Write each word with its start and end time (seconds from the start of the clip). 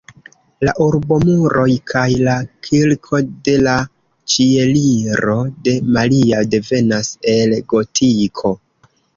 La 0.67 0.71
urbomuroj 0.85 1.65
kaj 1.91 2.05
la 2.27 2.37
kirko 2.69 3.21
de 3.49 3.55
la 3.67 3.75
Ĉieliro 4.37 5.37
de 5.69 5.77
Maria 5.99 6.43
devenas 6.57 7.15
el 7.37 7.57
gotiko. 7.77 8.57